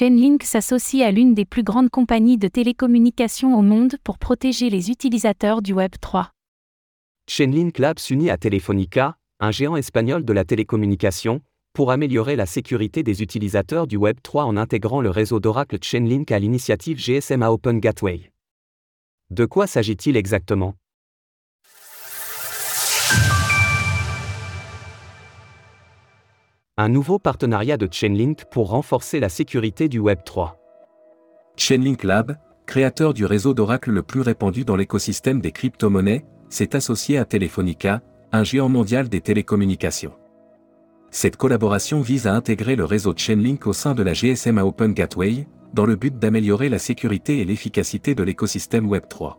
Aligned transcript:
Chainlink 0.00 0.44
s'associe 0.44 1.02
à 1.02 1.10
l'une 1.10 1.34
des 1.34 1.44
plus 1.44 1.62
grandes 1.62 1.90
compagnies 1.90 2.38
de 2.38 2.48
télécommunications 2.48 3.54
au 3.58 3.60
monde 3.60 3.96
pour 4.02 4.16
protéger 4.16 4.70
les 4.70 4.88
utilisateurs 4.88 5.60
du 5.60 5.74
Web 5.74 5.92
3. 6.00 6.30
Chainlink 7.28 7.78
Labs 7.78 7.98
s'unit 7.98 8.30
à 8.30 8.38
Telefonica, 8.38 9.18
un 9.40 9.50
géant 9.50 9.76
espagnol 9.76 10.24
de 10.24 10.32
la 10.32 10.46
télécommunication, 10.46 11.42
pour 11.74 11.90
améliorer 11.90 12.34
la 12.34 12.46
sécurité 12.46 13.02
des 13.02 13.20
utilisateurs 13.20 13.86
du 13.86 13.98
Web 13.98 14.16
3 14.22 14.44
en 14.44 14.56
intégrant 14.56 15.02
le 15.02 15.10
réseau 15.10 15.38
d'Oracle 15.38 15.76
Chainlink 15.82 16.32
à 16.32 16.38
l'initiative 16.38 16.96
GSMA 16.96 17.52
Open 17.52 17.78
Gateway. 17.78 18.32
De 19.28 19.44
quoi 19.44 19.66
s'agit-il 19.66 20.16
exactement? 20.16 20.76
Un 26.82 26.88
nouveau 26.88 27.18
partenariat 27.18 27.76
de 27.76 27.86
Chainlink 27.90 28.46
pour 28.46 28.70
renforcer 28.70 29.20
la 29.20 29.28
sécurité 29.28 29.90
du 29.90 29.98
Web 29.98 30.20
3. 30.24 30.56
Chainlink 31.54 32.04
Lab, 32.04 32.38
créateur 32.64 33.12
du 33.12 33.26
réseau 33.26 33.52
d'Oracle 33.52 33.90
le 33.90 34.02
plus 34.02 34.22
répandu 34.22 34.64
dans 34.64 34.76
l'écosystème 34.76 35.42
des 35.42 35.52
crypto-monnaies, 35.52 36.24
s'est 36.48 36.74
associé 36.74 37.18
à 37.18 37.26
Telefonica, 37.26 38.00
un 38.32 38.44
géant 38.44 38.70
mondial 38.70 39.10
des 39.10 39.20
télécommunications. 39.20 40.14
Cette 41.10 41.36
collaboration 41.36 42.00
vise 42.00 42.26
à 42.26 42.32
intégrer 42.32 42.76
le 42.76 42.86
réseau 42.86 43.12
Chainlink 43.14 43.66
au 43.66 43.74
sein 43.74 43.94
de 43.94 44.02
la 44.02 44.14
GSMA 44.14 44.64
Open 44.64 44.94
Gateway, 44.94 45.46
dans 45.74 45.84
le 45.84 45.96
but 45.96 46.18
d'améliorer 46.18 46.70
la 46.70 46.78
sécurité 46.78 47.40
et 47.40 47.44
l'efficacité 47.44 48.14
de 48.14 48.22
l'écosystème 48.22 48.90
Web3. 48.90 49.34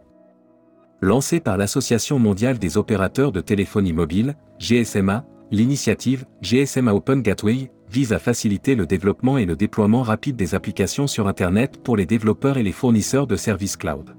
Lancée 1.01 1.39
par 1.39 1.57
l'Association 1.57 2.19
mondiale 2.19 2.59
des 2.59 2.77
opérateurs 2.77 3.31
de 3.31 3.41
téléphonie 3.41 3.93
mobile, 3.93 4.35
GSMA, 4.59 5.25
l'initiative 5.51 6.25
GSMA 6.41 6.93
Open 6.93 7.21
Gateway 7.21 7.71
vise 7.89 8.13
à 8.13 8.19
faciliter 8.19 8.75
le 8.75 8.85
développement 8.85 9.37
et 9.37 9.45
le 9.45 9.57
déploiement 9.57 10.01
rapide 10.01 10.37
des 10.37 10.55
applications 10.55 11.07
sur 11.07 11.27
Internet 11.27 11.83
pour 11.83 11.97
les 11.97 12.05
développeurs 12.05 12.57
et 12.57 12.63
les 12.63 12.71
fournisseurs 12.71 13.27
de 13.27 13.35
services 13.35 13.75
cloud. 13.75 14.15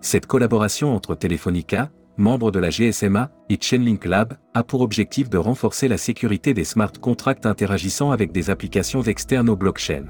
Cette 0.00 0.26
collaboration 0.26 0.94
entre 0.94 1.14
Telefonica, 1.14 1.90
membre 2.16 2.50
de 2.50 2.58
la 2.58 2.70
GSMA, 2.70 3.30
et 3.48 3.58
Chainlink 3.60 4.04
Lab, 4.04 4.34
a 4.52 4.64
pour 4.64 4.80
objectif 4.80 5.30
de 5.30 5.38
renforcer 5.38 5.86
la 5.86 5.96
sécurité 5.96 6.54
des 6.54 6.64
smart 6.64 6.92
contracts 7.00 7.46
interagissant 7.46 8.10
avec 8.10 8.32
des 8.32 8.50
applications 8.50 9.02
externes 9.02 9.48
au 9.48 9.56
blockchain. 9.56 10.06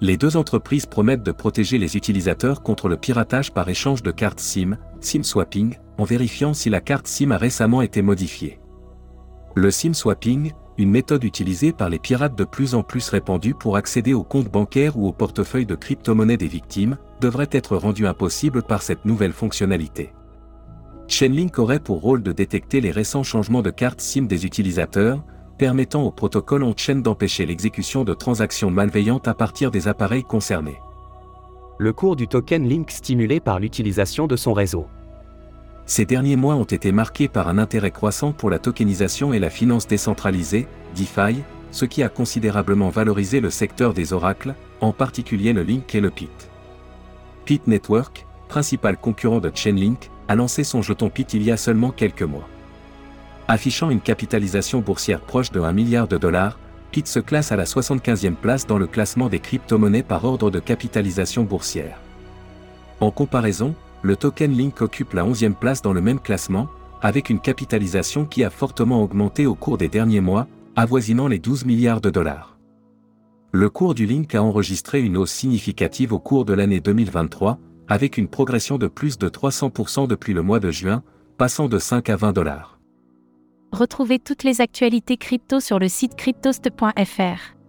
Les 0.00 0.16
deux 0.16 0.36
entreprises 0.36 0.86
promettent 0.86 1.22
de 1.22 1.32
protéger 1.32 1.78
les 1.78 1.96
utilisateurs 1.96 2.62
contre 2.62 2.88
le 2.88 2.96
piratage 2.96 3.52
par 3.52 3.68
échange 3.68 4.02
de 4.02 4.10
cartes 4.10 4.40
SIM, 4.40 4.76
SIM 5.00 5.22
swapping, 5.22 5.76
en 5.98 6.04
vérifiant 6.04 6.54
si 6.54 6.70
la 6.70 6.80
carte 6.80 7.06
SIM 7.06 7.30
a 7.32 7.36
récemment 7.36 7.82
été 7.82 8.00
modifiée. 8.00 8.59
Le 9.56 9.72
SIM 9.72 9.94
swapping, 9.94 10.52
une 10.78 10.92
méthode 10.92 11.24
utilisée 11.24 11.72
par 11.72 11.88
les 11.88 11.98
pirates 11.98 12.36
de 12.36 12.44
plus 12.44 12.76
en 12.76 12.84
plus 12.84 13.08
répandue 13.08 13.54
pour 13.54 13.76
accéder 13.76 14.14
aux 14.14 14.22
comptes 14.22 14.48
bancaires 14.48 14.96
ou 14.96 15.08
au 15.08 15.12
portefeuille 15.12 15.66
de 15.66 15.74
crypto-monnaies 15.74 16.36
des 16.36 16.46
victimes, 16.46 16.96
devrait 17.20 17.48
être 17.50 17.76
rendu 17.76 18.06
impossible 18.06 18.62
par 18.62 18.80
cette 18.80 19.04
nouvelle 19.04 19.32
fonctionnalité. 19.32 20.12
Chainlink 21.08 21.58
aurait 21.58 21.80
pour 21.80 22.00
rôle 22.00 22.22
de 22.22 22.30
détecter 22.30 22.80
les 22.80 22.92
récents 22.92 23.24
changements 23.24 23.62
de 23.62 23.70
carte 23.70 24.00
SIM 24.00 24.22
des 24.22 24.46
utilisateurs, 24.46 25.24
permettant 25.58 26.04
au 26.04 26.12
protocole 26.12 26.62
on-chain 26.62 27.02
d'empêcher 27.02 27.44
l'exécution 27.44 28.04
de 28.04 28.14
transactions 28.14 28.70
malveillantes 28.70 29.26
à 29.26 29.34
partir 29.34 29.72
des 29.72 29.88
appareils 29.88 30.22
concernés. 30.22 30.78
Le 31.78 31.92
cours 31.92 32.14
du 32.14 32.28
token 32.28 32.68
Link 32.68 32.90
stimulé 32.92 33.40
par 33.40 33.58
l'utilisation 33.58 34.28
de 34.28 34.36
son 34.36 34.52
réseau. 34.52 34.86
Ces 35.90 36.04
derniers 36.04 36.36
mois 36.36 36.54
ont 36.54 36.62
été 36.62 36.92
marqués 36.92 37.26
par 37.26 37.48
un 37.48 37.58
intérêt 37.58 37.90
croissant 37.90 38.30
pour 38.30 38.48
la 38.48 38.60
tokenisation 38.60 39.32
et 39.32 39.40
la 39.40 39.50
finance 39.50 39.88
décentralisée, 39.88 40.68
DeFi, 40.94 41.42
ce 41.72 41.84
qui 41.84 42.04
a 42.04 42.08
considérablement 42.08 42.90
valorisé 42.90 43.40
le 43.40 43.50
secteur 43.50 43.92
des 43.92 44.12
oracles, 44.12 44.54
en 44.80 44.92
particulier 44.92 45.52
le 45.52 45.64
Link 45.64 45.92
et 45.96 46.00
le 46.00 46.10
PIT. 46.10 46.30
PIT 47.44 47.62
Network, 47.66 48.24
principal 48.46 48.98
concurrent 48.98 49.40
de 49.40 49.50
Chainlink, 49.52 50.12
a 50.28 50.36
lancé 50.36 50.62
son 50.62 50.80
jeton 50.80 51.10
PIT 51.10 51.34
il 51.34 51.42
y 51.42 51.50
a 51.50 51.56
seulement 51.56 51.90
quelques 51.90 52.22
mois. 52.22 52.48
Affichant 53.48 53.90
une 53.90 54.00
capitalisation 54.00 54.78
boursière 54.78 55.20
proche 55.20 55.50
de 55.50 55.58
1 55.58 55.72
milliard 55.72 56.06
de 56.06 56.18
dollars, 56.18 56.56
PIT 56.92 57.08
se 57.08 57.18
classe 57.18 57.50
à 57.50 57.56
la 57.56 57.64
75e 57.64 58.36
place 58.36 58.64
dans 58.64 58.78
le 58.78 58.86
classement 58.86 59.28
des 59.28 59.40
crypto-monnaies 59.40 60.04
par 60.04 60.24
ordre 60.24 60.52
de 60.52 60.60
capitalisation 60.60 61.42
boursière. 61.42 61.98
En 63.00 63.10
comparaison, 63.10 63.74
le 64.02 64.16
token 64.16 64.52
Link 64.52 64.80
occupe 64.80 65.12
la 65.12 65.24
11e 65.24 65.54
place 65.54 65.82
dans 65.82 65.92
le 65.92 66.00
même 66.00 66.20
classement, 66.20 66.68
avec 67.02 67.30
une 67.30 67.40
capitalisation 67.40 68.24
qui 68.24 68.44
a 68.44 68.50
fortement 68.50 69.02
augmenté 69.02 69.46
au 69.46 69.54
cours 69.54 69.78
des 69.78 69.88
derniers 69.88 70.20
mois, 70.20 70.46
avoisinant 70.76 71.28
les 71.28 71.38
12 71.38 71.64
milliards 71.64 72.00
de 72.00 72.10
dollars. 72.10 72.58
Le 73.52 73.68
cours 73.68 73.94
du 73.94 74.06
Link 74.06 74.34
a 74.34 74.42
enregistré 74.42 75.02
une 75.02 75.16
hausse 75.16 75.32
significative 75.32 76.12
au 76.12 76.18
cours 76.18 76.44
de 76.44 76.52
l'année 76.52 76.80
2023, 76.80 77.58
avec 77.88 78.16
une 78.16 78.28
progression 78.28 78.78
de 78.78 78.86
plus 78.86 79.18
de 79.18 79.28
300% 79.28 80.06
depuis 80.06 80.32
le 80.32 80.42
mois 80.42 80.60
de 80.60 80.70
juin, 80.70 81.02
passant 81.36 81.68
de 81.68 81.78
5 81.78 82.08
à 82.10 82.16
20 82.16 82.32
dollars. 82.32 82.78
Retrouvez 83.72 84.18
toutes 84.18 84.44
les 84.44 84.60
actualités 84.60 85.16
crypto 85.16 85.60
sur 85.60 85.78
le 85.78 85.88
site 85.88 86.14
cryptost.fr. 86.14 87.59